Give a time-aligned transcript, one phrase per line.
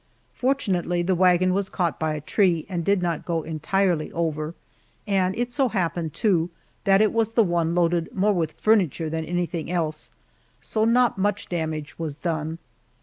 [0.33, 4.55] Fortunately the wagon was caught by a tree and did not go entirely over,
[5.05, 6.49] and it so happened, too,
[6.85, 10.09] that it was the one loaded more with furniture than anything else,
[10.59, 12.57] so not much damage was done.